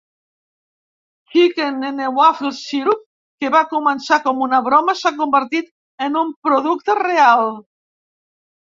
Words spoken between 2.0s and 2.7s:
Waffles